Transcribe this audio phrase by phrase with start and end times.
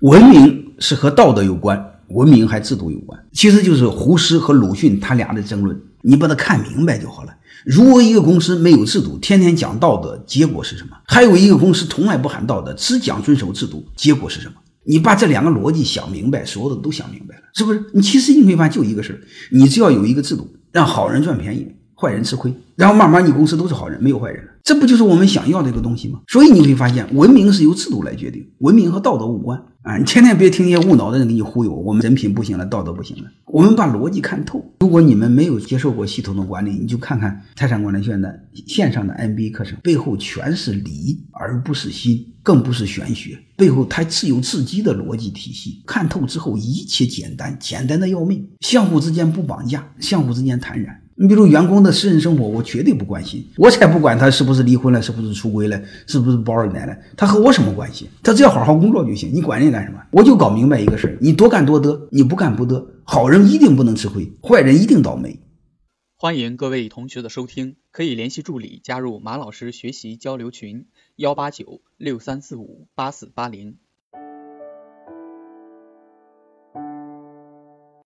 [0.00, 7.32] 文明是和道德有关，文明还制度有关，其实就是胡适和鲁迅他俩的争论，你把它看明白就好了。
[7.64, 10.90] 如果一个公司没有制度，天天讲道德，结果是什么？
[11.06, 14.56] 还有一个公司从来不喊道德，只讲遵守制度，结果是什么？
[14.84, 17.82] 你把这两个逻辑想明白，所有的都想明白了，是不是？
[17.94, 19.18] 你其实你会发现就一个事儿，
[19.50, 21.66] 你只要有一个制度，让好人赚便宜，
[21.98, 26.20] 坏人吃亏，然后慢慢你公司都是好人，没有坏人了，这不就是我们想要的一个东西吗？
[26.28, 29.60] 所以你会发现，文明是由制度来决定，文明和道德无关。
[29.82, 33.30] 啊，你千万别听一些无脑的人给你忽悠，我们人品不行了，道德不行了。
[33.46, 34.60] 我们把逻辑看透。
[34.80, 43.38] 如果你们没有接受过系统的管理，你就看看泰山管理学院的线上的 MBA 课程，背后全是理，而不是心，更不是玄学。
[43.56, 45.80] 背后它自有自己的逻辑体系。
[45.86, 51.00] 看透之后，一切简单，简单的要命，相互之间不绑架，相互之间坦然。
[51.18, 58.06] 你比如员工的私人生活，我绝对不关心，我才不管他是不是离婚了，是不是出轨了，是不是包二奶了，他和我什么关系？
[58.22, 59.98] 他只要好好工作就行，你管人家干什么？
[60.10, 62.86] 我就搞明白一个事儿：你多干多得，你不干不得。
[63.04, 65.40] 好人一定不能吃亏，坏人一定倒霉。
[66.18, 70.84] 欢迎各位同学的收听，可以联系助理加入马老师学习交流群：
[71.16, 73.76] 幺八九六三四五八四八零。